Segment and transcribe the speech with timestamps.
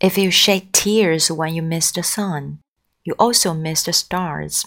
[0.00, 2.60] If you shed tears when you miss the sun,
[3.04, 4.64] you also miss the stars.